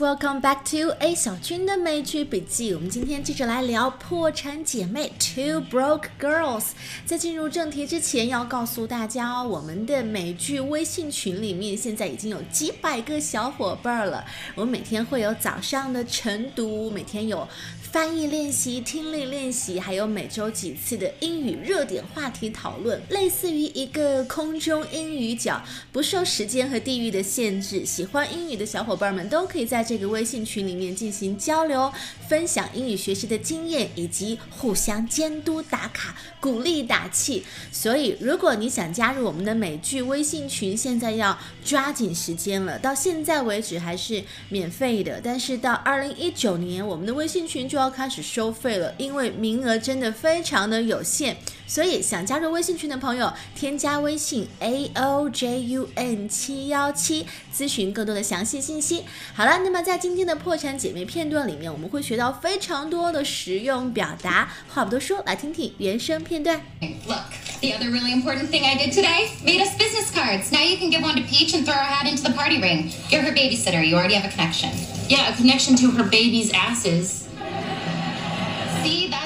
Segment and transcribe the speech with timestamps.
[0.00, 2.72] welcome back to A 小军的美剧笔记。
[2.72, 6.68] 我们今天接着来聊《破产姐妹》Two Broke Girls。
[7.04, 14.24] 在进入正题之前，要告诉大家哦，我们的美剧微信群里面现在已经有几百个小伙伴了。
[14.54, 17.46] 我每天会有早上的晨读，每天有。
[17.92, 27.84] 翻译练习、听力练习，还有每周几次的英语热点话题讨论，类似于一个空中英语角，不受时间和地域的限制。
[27.84, 31.92] 喜欢英语的小伙伴们都可以在这个微信群里面进行交流，
[32.28, 37.44] 分享英语学习的经验，以及互相监督、打卡、鼓励、打气。
[37.72, 42.78] 所以，如果你想加入我们的美剧微信群，现在要抓紧时间了。
[42.78, 51.36] 到现在为止还是免费的，但是到二零一九年，我们的微信群就要开始收费了，因为名额真的非常的有限，
[51.66, 59.04] 所以想加入微信群的朋友，添加微信 a o j u n 七幺七，咨询更多的详细信息。
[59.34, 64.52] 好了，那么在今天的破产姐妹片段里面，我们会学到非常多的实用表达。
[64.68, 66.60] 话不多说，来听听原声片段。
[67.06, 67.18] Look,
[67.60, 70.52] the other really important thing I did today made us business cards.
[70.52, 72.90] Now you can give one to Peach and throw her hat into the party ring.
[73.08, 73.82] You're her babysitter.
[73.84, 74.70] You already have a connection.
[75.08, 77.28] Yeah, a connection to her baby's asses.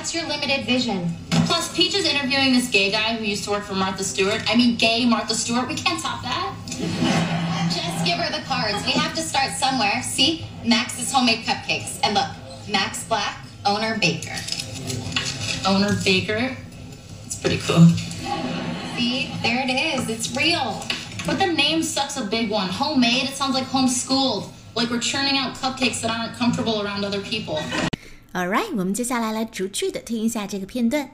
[0.05, 1.14] That's your limited vision.
[1.30, 4.42] Plus, Peach is interviewing this gay guy who used to work for Martha Stewart.
[4.46, 5.66] I mean, gay Martha Stewart.
[5.66, 6.55] We can't top that.
[7.72, 8.84] Just give her the cards.
[8.84, 10.02] We have to start somewhere.
[10.02, 12.00] See, Max's homemade cupcakes.
[12.02, 12.28] And look,
[12.70, 14.36] Max Black, owner baker.
[15.66, 16.55] Owner Baker.
[17.24, 17.86] It's pretty cool.
[18.98, 20.11] See, there it is.
[20.11, 20.84] It's real.
[21.24, 22.68] But the name sucks a big one.
[22.68, 24.50] Homemade, it sounds like homeschooled.
[24.74, 27.58] Like we're churning out cupcakes that aren't comfortable around other people.
[28.33, 31.09] All right，我们接下来来逐句的听一下这个片段。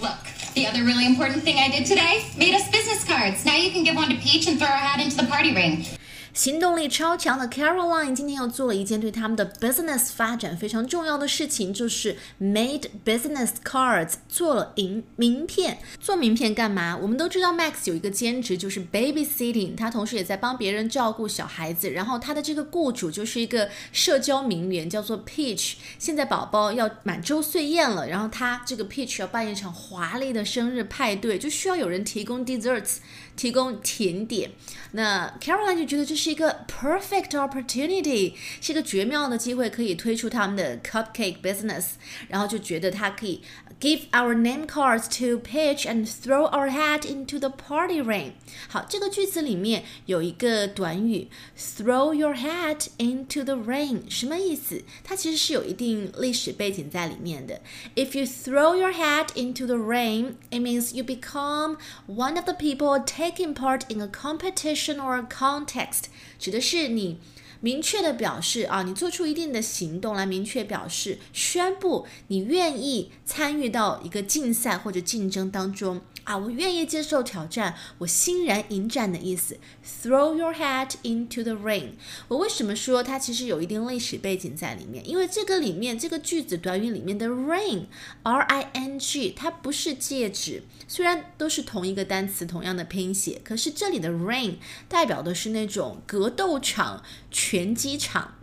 [0.00, 0.18] Look,
[0.54, 3.44] the other really important thing I did today made us business cards.
[3.44, 5.84] Now you can give one to Peach and throw her hat into the party ring.
[6.33, 15.77] 行动力超强的 Caroline 今天又做了一件对他们的 business 发展非常重要的事情，就是 made business cards 做了名名片。
[15.99, 16.97] 做名片干嘛？
[16.97, 21.91] 我们都知道 Max 有一个兼职就是 babysitting，他同时也在帮别人照顾小孩子。
[21.91, 25.73] 然后他的这个雇主就是一个社交名媛，叫做 Peach。
[25.99, 32.97] 现在宝宝要满周岁宴了，然后他这个 Peach 要办一场华丽的生日派对，就需要有人提供 desserts，
[33.36, 34.50] 提供甜点。
[34.92, 41.90] 那 Caroline 就觉得这是一个 perfect opportunity，是一个绝妙的机会，可以推出他们的 cupcake business，
[42.28, 43.42] 然后就觉得他可以
[43.80, 48.32] give our name cards to Peach and throw our hat into the party ring。
[48.68, 54.82] 好，这个句子里面有一个短语 throw your hat into the ring，什么意思？
[55.04, 57.60] 它其实是有一定历史背景在里面的。
[57.94, 61.76] If you throw your hat into the ring, it means you become
[62.06, 66.03] one of the people Taking part in a competition or context，
[66.37, 67.19] 指的是你
[67.61, 76.01] 明确的表示啊，你做出一定的行动来明确表示、宣布你愿意参与到一个竞赛或者竞争当中。
[76.23, 79.57] 啊，我愿意接受挑战，我欣然迎战的意思。
[80.01, 81.91] Throw your hat into the ring。
[82.27, 85.07] 我为什么说它其实有一定历史背景在里面？
[85.07, 94.55] 因为这个里面这个句子短语里面的 ring，r i n g，它不是戒指，虽然都是同一个单词，同样的拼写，可是这里的 ring
[94.87, 98.35] 代表的是那种格斗场、拳击场。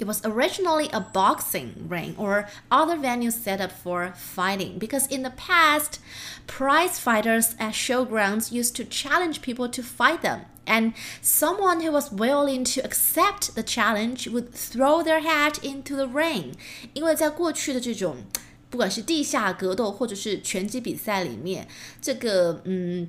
[0.00, 5.22] It was originally a boxing ring or other venue set up for fighting because in
[5.22, 6.00] the past,
[6.46, 10.40] prize fighters at showgrounds used to challenge people to fight them.
[10.66, 10.92] And
[11.22, 16.52] someone who was willing to accept the challenge would throw their hat into the ring.
[16.92, 18.16] 因为在过去的这种
[18.68, 21.66] 不管是地下格斗或者是拳击比赛里面，
[22.02, 23.08] 这个嗯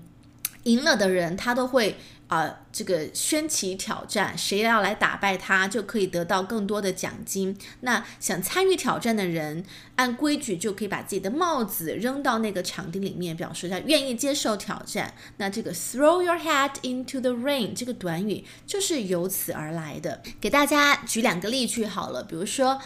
[0.64, 1.98] 赢了的人他都会
[2.33, 7.55] 啊、这个宣起挑战，谁要来打败他就可以得到更多的奖金。
[7.81, 9.63] 那想参与挑战的人，
[9.97, 15.13] 按规矩就可以把自己的帽子扔到那个场地里面，表示他愿意接受挑战。
[15.37, 20.23] 那这个 throw your hat into the rain 这个短语就是由此而来的。
[20.41, 22.81] 给大家举两个例句好了，比如说。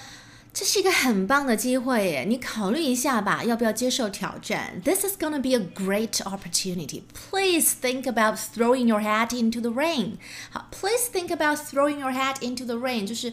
[0.55, 4.81] 这是一个很棒的机会耶，你考虑一下吧，要不要接受挑战？
[4.83, 7.03] This is gonna be a great opportunity.
[7.13, 10.17] Please think about throwing your hat into the ring.
[10.49, 13.31] 好，Please think about throwing your hat into the ring，就是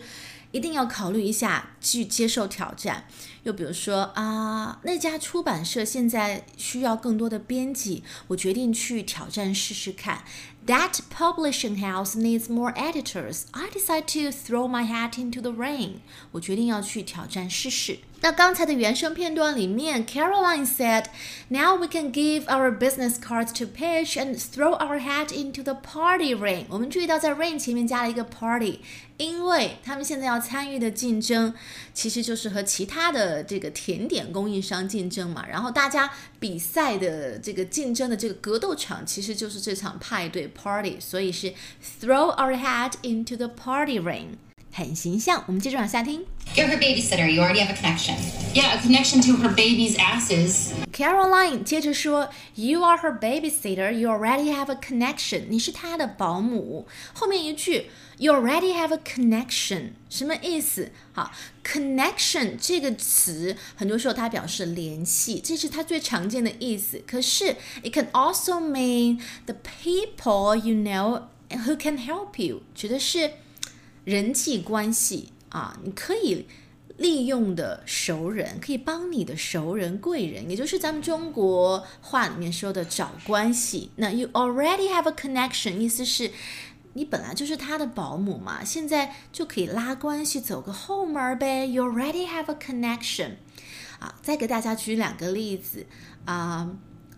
[0.52, 3.04] 一定要考虑一下去接受挑战。
[3.43, 10.23] 又比如说啊，那家出版社现在需要更多的编辑，我决定去挑战试试看。
[10.65, 13.41] That publishing house needs more editors.
[13.51, 15.95] I decide to throw my hat into the ring.
[16.31, 17.99] 我决定要去挑战试试。
[18.21, 21.07] 那刚才的原声片段里面，Caroline said,
[21.49, 25.73] "Now we can give our business cards to Pitch and throw our hat into the
[25.73, 28.79] party ring." 我们注意到在 ring 前面加了一个 party，
[29.17, 31.53] 因为他们现在要参与的竞争，
[31.93, 35.45] 其实就是和其他的这个甜点供应商竞争嘛。
[35.47, 36.09] 然后大家
[36.39, 41.53] 比赛的这个竞争的这个格斗场，其实就是这场派对 party，所以是
[42.01, 44.37] throw our hat into the party ring。
[44.72, 45.44] 很形象。
[45.46, 46.24] 我们接着往下听。
[46.54, 47.28] You're her babysitter.
[47.30, 48.16] You already have a connection.
[48.54, 50.72] Yeah, a connection to her baby's asses.
[50.92, 53.92] Caroline 接着说，You are her babysitter.
[53.92, 55.44] You already have a connection.
[55.48, 56.86] 你是她的保姆。
[57.12, 60.90] 后面一句，You already have a connection，什么意思？
[61.12, 61.30] 好，
[61.62, 67.00] connection 这个词很多时候它表示联系，这是它最常见的意思。
[67.06, 73.32] 可是，it can also mean the people you know who can help you，指的是
[74.03, 76.45] 人际关系啊，你可以
[76.97, 83.91] 利用的熟人，可以帮你的熟人、贵人，也就是咱们中国话里面说的找关系。
[83.95, 86.31] 那 you already have a connection，意思是
[86.93, 91.65] 你本来就是他的保姆嘛，现在就可以拉关系，走个后门呗。
[91.65, 93.37] You already have a connection。
[93.99, 95.85] 啊，再给大家举两个例子
[96.25, 96.69] 啊。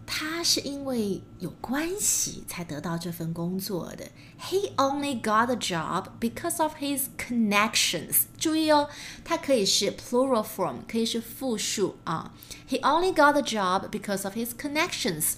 [0.07, 4.07] 他是因为有关系才得到这份工作的。
[4.41, 8.23] He only got the job because of his connections。
[8.37, 8.89] 注意哦，
[9.25, 12.35] 它可以是 plural form，可以是复数啊。
[12.69, 15.35] He only got the job because of his connections。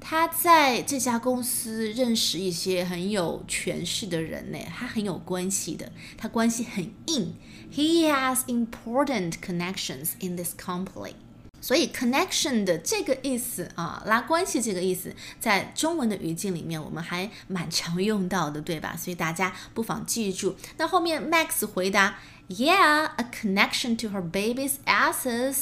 [0.00, 7.34] 他在这家公司认识一些很有权势的人呢，他很有关系的，他关系很硬。
[7.72, 11.14] He has important connections in this company。
[11.61, 18.95] 所以 connection 的这个意思啊，拉关系这个意思，在中文的语境里面，我们还蛮常用到的，对吧？
[18.97, 20.55] 所以大家不妨记住。
[20.77, 22.19] 那后面 Max 回答
[22.49, 25.57] ，Yeah，a connection to her baby's asses，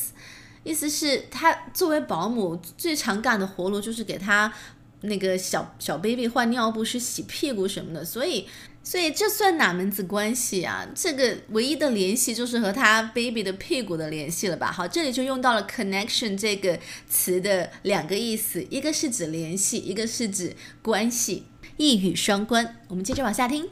[0.63, 4.53] 意思是她作为保姆最常干的活路就是给她
[5.01, 8.47] 那个小小 baby 换尿布、是洗屁股什么的，所以。
[8.89, 10.87] 所以这算哪门子关系啊？
[10.95, 14.71] 这个唯一的联系就是和他 baby 的屁股的联系了吧？
[14.71, 16.79] 好，这里就用到了 connection 这个
[17.09, 21.43] 词的两个意思，一个是指联系，一个是指关系，
[21.75, 22.77] 一语双关。
[22.87, 23.65] 我们接着往下听。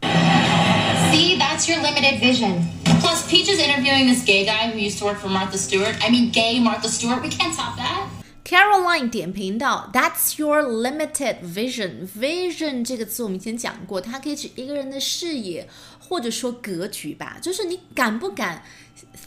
[0.00, 2.62] See, that's your limited vision.
[3.02, 5.94] Plus, Peach is interviewing this gay guy who used to work for Martha Stewart.
[6.00, 7.20] I mean, gay Martha Stewart.
[7.22, 8.08] We can't top that.
[8.52, 12.06] Caroline 点评到，That's your limited vision.
[12.06, 15.66] Vision 这个词我们以前讲过，它可以指一个人的视野，
[15.98, 18.62] 或者说格局吧，就是你敢不敢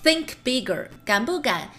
[0.04, 1.72] think bigger，敢不敢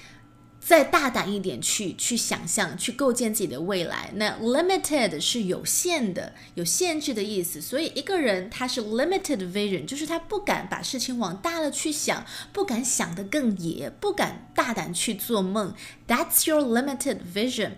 [0.67, 4.11] 再大胆一点去去想象，去构建自己的未来。
[4.17, 15.73] 那 limited 是有限的、有限制的意思，所以一个人他是 limited vision，就是他不敢把事情往大了去想，不敢想得更野，不敢大胆去做梦。
[16.09, 17.75] That's your limited vision。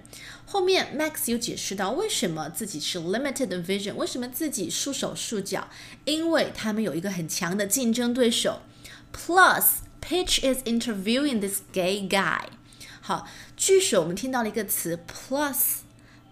[0.47, 5.69] 后面 Max 有解释到为什么自己是 limited vision，为什么自己束手束脚，
[6.07, 8.63] 因为他们有一个很强的竞争对手。
[9.13, 9.65] Plus,
[10.01, 12.45] Pitch is interviewing this gay guy.
[13.09, 13.27] 好，
[13.57, 15.03] 句首我们听到了一个词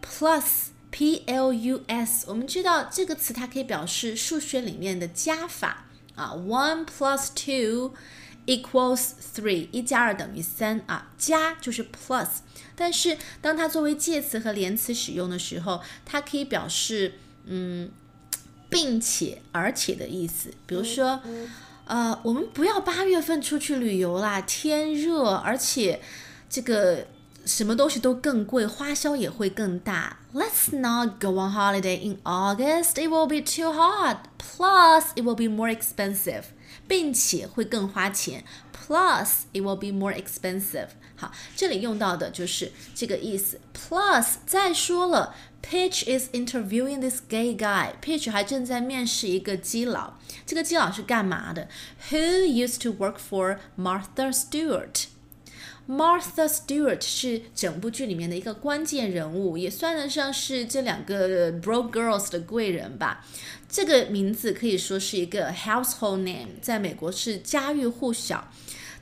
[0.03, 2.27] plus，plus，p l u s。
[2.29, 5.87] 我们知道这个词它可以表示数学里面的加法
[6.17, 7.95] 啊，one plus two
[8.45, 12.29] equals three，一加二等于三啊，加就是 plus。
[12.75, 17.15] 但是当它作为介词和连词使用的时候，它可以表示
[17.47, 17.91] 嗯，
[18.69, 20.53] 并且而且的意思。
[20.67, 21.23] 比如说，
[21.87, 26.03] 呃，我们不要八月份出去旅游啦，天热，而且。
[26.50, 27.08] 这个
[27.46, 30.20] 什么东西都更贵，花销也会更大。
[30.34, 32.94] Let's not go on holiday in August.
[32.96, 34.18] It will be too hot.
[34.38, 36.44] Plus, it will be more expensive.
[36.88, 38.44] 并且会更花钱。
[38.74, 40.88] Plus, it will be more expensive.
[41.16, 43.60] 好，这里用到的就是这个意思。
[43.74, 47.94] Plus，再说了，Pitch is interviewing this gay guy.
[48.02, 50.16] Pitch 还正在面试一个基佬。
[50.46, 51.70] 这个基佬是干嘛的？
[52.10, 55.06] Who used to work for Martha Stewart?
[55.89, 63.25] Martha Stewart 是整部剧里面的一个关键人物，也算得上是这两个 Broke Girls 的贵人吧。
[63.69, 68.49] 这个名字可以说是一个 household name，在美国是家喻户晓。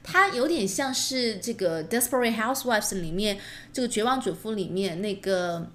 [0.02, 3.38] 它有点像是这个 Desperate Housewives 里面
[3.72, 5.66] 这个绝望主妇里面那个，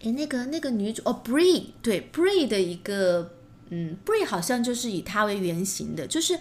[0.00, 3.36] 诶，那个那个女主哦 Bree，对 Bree 的一个
[3.70, 6.36] 嗯，Brie 好像就是以她为原型的，就是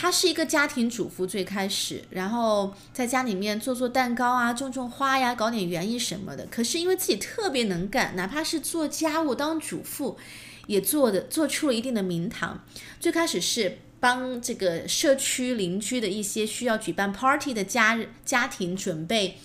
[0.00, 6.46] 她是一个家庭主妇最开始，然后在家里面做做蛋糕啊，种种花呀，搞点园艺什么的。
[6.46, 10.16] 可是因为自己特别能干，哪怕是做家务当主妇，
[10.66, 12.64] 也做的做出了一定的名堂。
[12.98, 19.36] 最开始是帮这个社区邻居的一些需要举办 party 的家家庭准备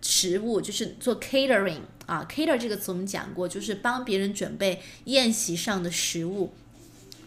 [0.00, 6.54] 食物，就是做 catering 啊，cater 这个词我们讲过，就是帮别人准备宴席上的食物。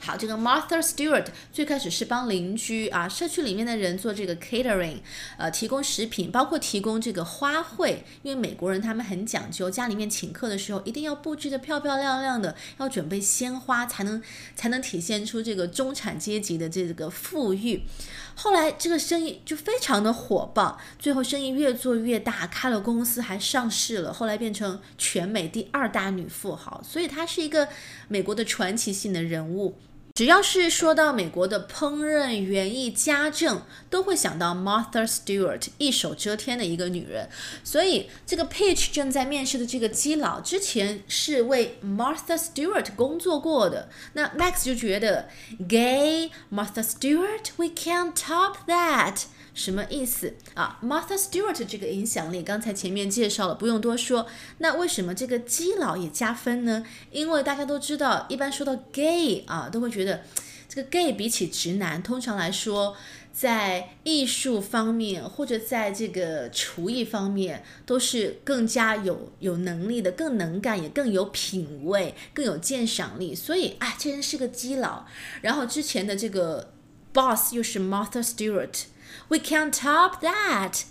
[0.04, 4.98] 好，这个 Martha Stewart 最开始是帮邻居啊，社区里面的人做这个 catering，
[5.38, 14.20] 呃，提供食品，包括提供这个花卉，因为美国人他们很讲究，家里面请客的时候一定要布置的漂漂亮亮的，要准备鲜花，才能
[14.56, 17.84] 才能体现出这个中产阶级的这个富裕。
[18.34, 27.68] 后来这个生意就非常的火爆，最后生意越做越大，开了公司还上市了，后来变成全美第二大女富豪，所以她是一个
[28.08, 29.78] 美国的传奇性的人物。
[30.14, 37.30] 只要是说到美国的烹饪、园艺、家政，都会想到 Martha Stewart，一手遮天的一个女人。
[37.64, 43.90] 所以，这个 pitch 正在面试的这个基佬，之前是为 Martha Stewart 工作过的。
[44.14, 45.30] 那 Max 就觉得
[45.68, 49.24] ，Gay Martha Stewart，we can't top that。
[49.54, 54.26] 什么意思啊？Martha Stewart 这个影响力，刚才前面介绍了，不用多说。
[54.60, 56.86] 那为什么这个基佬也加分呢？
[57.12, 60.22] 因为大家都知道，一般说到 gay 啊，都会觉得
[60.70, 62.96] 这个 gay 比起直男，通常来说，
[63.34, 73.36] 在艺术方面或者在这个厨艺方面，都是更加有有能力的，更能干，也更有品味，更有鉴赏力。
[73.36, 75.06] 所以，哎，这人是个基佬。
[75.42, 76.72] 然后之前的这个
[77.12, 78.84] boss 又是 Martha Stewart。
[79.30, 80.84] We can't top that，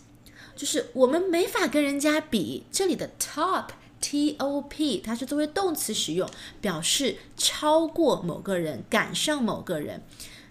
[0.57, 2.65] 就是我们没法跟人家比。
[2.73, 6.29] 这里的 top，t o p，它是作为动词使用，
[6.61, 10.03] 表示超过某个人，赶上某个人。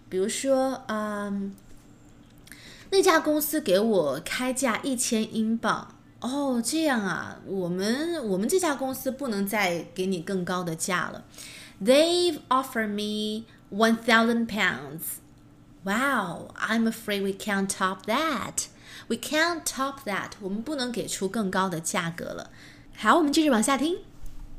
[0.07, 1.55] 比如说，嗯，
[2.91, 5.95] 那家公司给我开价一千英镑。
[6.21, 11.23] 哦，这样啊，我们我们这家公司不能再给你更高的价了。
[11.81, 15.19] They've offered me one thousand pounds.
[15.84, 18.68] Wow, I'm afraid we can't top that.
[19.08, 20.30] We can't top that.
[20.40, 22.50] 我们不能给出更高的价格了。
[22.96, 23.98] 好，我们继续往下听。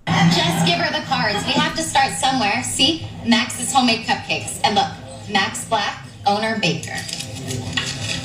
[0.05, 1.43] Just give her the cards.
[1.47, 2.63] We have to start somewhere.
[2.63, 4.59] See, Max's homemade cupcakes.
[4.63, 4.91] And look,
[5.31, 6.95] Max Black, owner baker.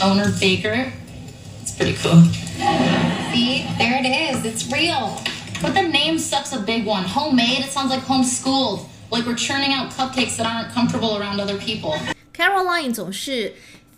[0.02, 0.92] Owner Baker.
[1.62, 2.22] It's pretty cool.
[3.32, 4.44] See, there it is.
[4.44, 5.20] It's real.
[5.62, 7.04] But the name sucks a big one.
[7.04, 8.86] Homemade, it sounds like homeschooled.
[9.10, 11.98] Like we're churning out cupcakes that aren't comfortable around other people.
[12.35, 13.53] Caroline 总是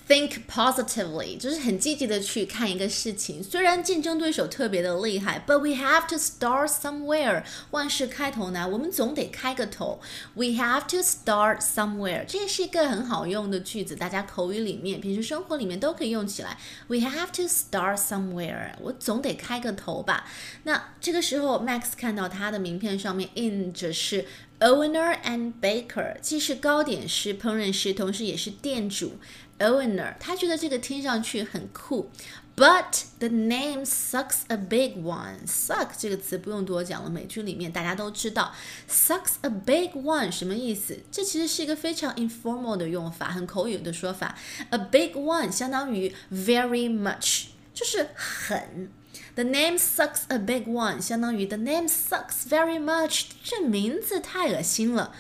[0.07, 3.43] think positively，就是很积极的去看一个事情。
[3.43, 7.43] 虽然竞争对手特别的厉害，but we have to start somewhere。
[7.71, 9.99] 万事开头难，我们总得开个头。
[10.35, 16.57] We have to start somewhere，这是一个很好用的句子，大家口语里面、平时生活里面都可以用起来。
[16.87, 20.25] We have to start somewhere，我总得开个头吧。
[20.63, 24.25] 那这个时候，Max 看到他的名片上面印着是。
[24.59, 29.17] Owner and baker 既是糕点师、烹饪师，同时也是店主。
[29.59, 32.09] Owner，他觉得这个听上去很酷。
[32.55, 35.45] But the name sucks a big one.
[35.45, 38.55] Suck 这个词不用多讲了，美剧里面大家都知道。
[38.89, 40.99] Sucks a big one 什么意思？
[41.11, 44.35] 这其实是一个非常 informal 的用法，很口语的说法。
[44.71, 48.89] A big one 相当于 very much，就是很。
[49.36, 53.26] The name sucks a big one，相当于 The name sucks very much。
[53.42, 55.14] 这名字太恶心了。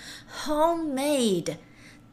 [0.44, 1.56] Homemade，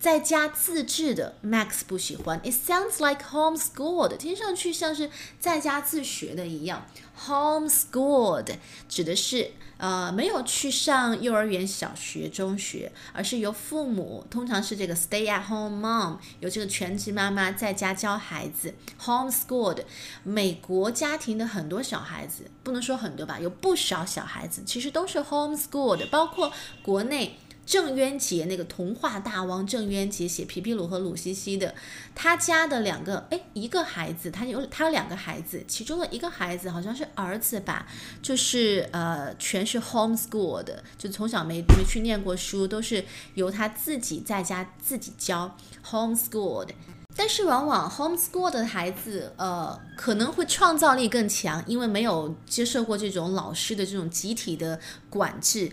[0.04, 2.38] 在家自制的，Max 不喜欢。
[2.40, 5.08] It sounds like homeschooled，听上去像是
[5.40, 6.84] 在家自学的一样。
[7.26, 8.56] Homeschooled
[8.86, 9.52] 指的是。
[9.76, 19.82] 呃，没有去上幼儿园、小学、中学，而是由父母，通常是这个 stay at home mom，由这个全职妈妈在家教孩子，homeschooled。
[20.22, 27.36] 美国家庭的很多小孩子，不能说很多吧，有不少小孩子其实都是 homeschooled，包括国内。
[27.66, 31.74] 郑渊洁那个童话大王郑渊洁写皮皮鲁和鲁西西的，
[32.14, 37.86] 他家的两个哎一个孩子，他有他有两个孩子，其中的一个孩子好像是儿子吧，
[38.22, 43.04] 就是呃全是 homeschool 的，就从小没没去念过书，都是
[43.34, 46.68] 由他自己在家自己教 homeschooled。
[47.16, 54.78] 但是往往 homeschool 的孩子呃可能会创造力更强，因为没有接受过这种老师的这种集体的
[55.08, 55.70] 管制。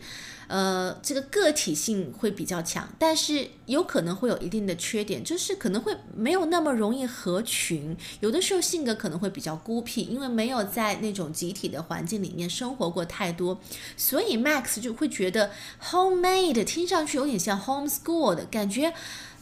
[0.51, 13.61] 呃，这个个体性会比较强，但是有可能会有一定的缺点，就是可能会没有那么容易合群，有的时候性格可能会比较孤僻，因为没有在那种集体的环境里面生活过太多，
[13.95, 18.93] 所以 Max 就会觉得 homemade 听上去有点像 homeschool 的感觉。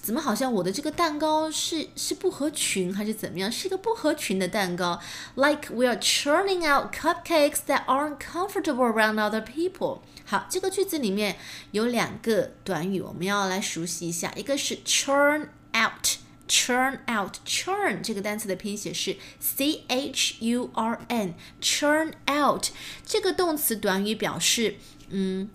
[0.01, 3.51] 怎么好像我的这个蛋糕是是不合群还是怎么样？
[3.51, 4.99] 是一个不合群的蛋糕
[5.35, 9.99] ，like we are churning out cupcakes that aren't comfortable around other people。
[10.25, 11.35] 好，这个句子里面
[11.71, 22.67] 有两个短语，我们要来熟悉一下，一个是 churn out，churn out，churn 这个单词的拼写是 c h u r n，churn out
[23.05, 24.75] 这个动词短语表示，
[25.09, 25.49] 嗯。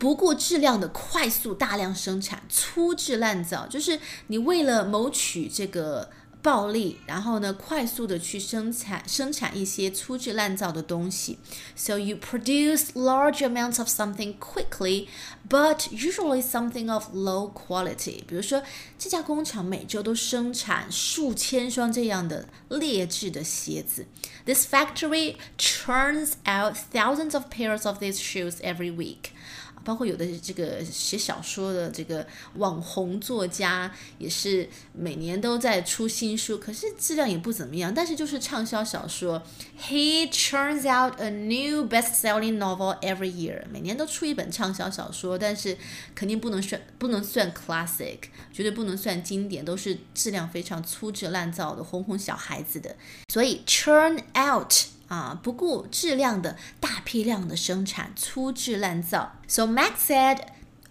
[0.00, 6.10] 不顾质量的快速大量生产，粗制滥造，就是你为了谋取这个
[6.42, 11.38] 暴利，然后呢，快速的去生产生产一些粗制滥造的东西。
[11.74, 15.08] So you produce large amounts of something quickly,
[15.48, 18.22] but usually something of low quality。
[18.26, 18.62] 比如说，
[18.96, 24.06] 这家工厂每周都生产数千双这样的劣质的鞋子。
[24.44, 29.30] This factory churns out thousands of pairs of these shoes every week.
[29.83, 37.93] 包括有的这个写小说的这个网红作家，也是每年都在出新书，可是质量也不怎么样。
[37.93, 39.41] 但是就是畅销小说
[39.81, 45.77] ，He churns out a new best-selling novel every year，每年都出一本畅销小说，但是
[46.13, 48.19] 肯定不能算不能算 classic，
[48.53, 52.95] 绝对不能算经典，都是质量非常粗制滥造的，哄哄小孩子的。
[53.31, 54.73] 所以 churn out。
[55.10, 59.36] 啊，不顾质量的大批量的生产，粗制滥造。
[59.46, 60.38] So Max said,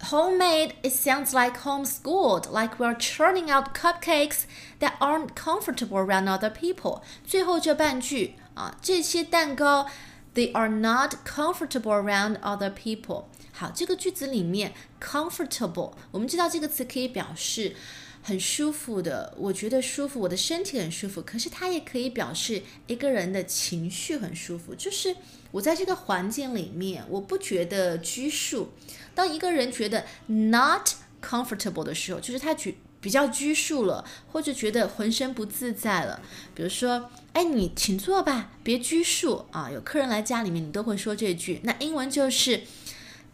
[0.09, 4.43] homemade it sounds like homeschooled, like we're churning out cupcakes
[4.79, 7.01] that aren't comfortable around other people.
[7.25, 9.87] 最后这半句啊，这些蛋糕
[10.33, 13.25] they are not comfortable around other people。
[13.51, 17.75] 好，这个句子里面 comfortable，我们知道这个词可以表示。
[18.22, 21.22] 很舒服的，我觉得舒服，我的身体很舒服。
[21.22, 25.16] 可是它也可以表示一个人的情绪很舒服，就是
[25.52, 28.72] 我在这个环境里面，我不觉得拘束。
[29.14, 30.90] 当一个人觉得 not
[31.22, 36.20] comfortable 的时候，就是他举比较拘束了，或者觉得浑身不自在了。
[36.54, 39.70] 比如说，哎，你请坐吧，别拘束啊。
[39.70, 41.60] 有客人来家里面，你都会说这句。
[41.64, 42.64] 那英文就是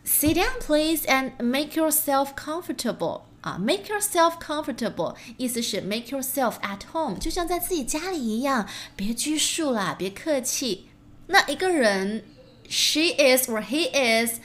[0.06, 3.22] sit down please and make yourself comfortable。
[3.46, 8.66] 啊，make yourself comfortable，意思是 make yourself at home，就像在自己家里一样，
[8.96, 10.88] 别拘束啦，别客气。
[11.28, 12.24] 那一个人
[12.68, 14.40] ，she is or he is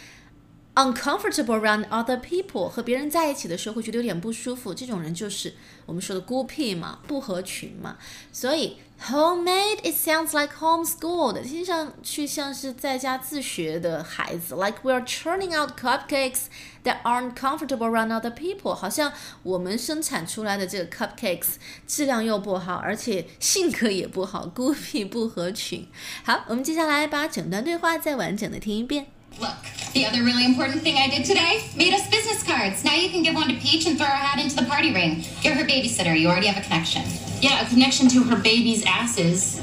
[0.75, 5.55] uncomfortable around other people，和别人在一起的时候会觉得有点不舒服，这种人就是
[5.87, 7.97] 我们说的孤僻嘛，不合群嘛。
[8.31, 20.86] 所以 homemade it sounds like homeschooled，听上去像是在家自学的孩子，like we are churning out cupcakes。that aren't comfortable around other people，好像我们生产出来的这个
[20.88, 21.54] cupcakes
[21.86, 25.88] 质量又不好，而且性格也不好，孤僻 不合群。
[26.24, 29.06] 好，我们接下来把整段对话再完整的听一遍。
[29.38, 29.50] Look,
[29.92, 32.84] the other really important thing I did today made us business cards.
[32.84, 35.24] Now you can give one to Peach and throw her hat into the party ring.
[35.42, 36.16] You're her babysitter.
[36.18, 37.02] You already have a connection.
[37.41, 39.59] Yeah, a connection to her baby's asses.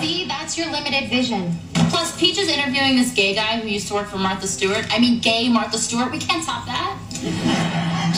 [0.00, 1.56] See, that's your limited vision.
[1.88, 4.84] Plus, Peach is interviewing this gay guy who used to work for Martha Stewart.
[4.90, 6.10] I mean, gay Martha Stewart.
[6.10, 6.98] We can't top that.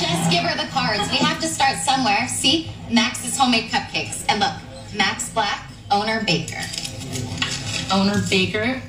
[0.01, 1.11] Just give her the cards.
[1.11, 2.27] We have to start somewhere.
[2.29, 4.25] See, Max's homemade cupcakes.
[4.29, 4.55] And look,
[4.97, 6.63] Max Black, owner baker.
[7.93, 8.81] Owner baker?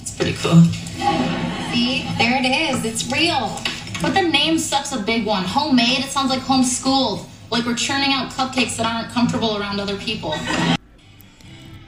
[0.00, 0.64] It's pretty cool.
[1.72, 2.84] See, there it is.
[2.84, 3.60] It's real.
[4.02, 5.44] But the name sucks a big one.
[5.44, 7.24] Homemade, it sounds like homeschooled.
[7.49, 10.35] Like we're churning out cupcakes that aren't comfortable around other people.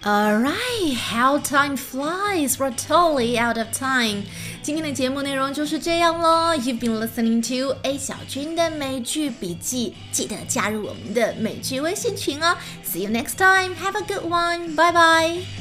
[0.06, 2.60] Alright, how time flies!
[2.60, 4.26] We're totally out of time.
[4.62, 6.54] 今天的节目内容就是这样喽。
[6.56, 12.56] You've been listening to A 小军的美剧笔记，记得加入我们的美剧微信群哦。
[12.86, 13.76] See you next time.
[13.76, 14.76] Have a good one.
[14.76, 15.59] Bye bye.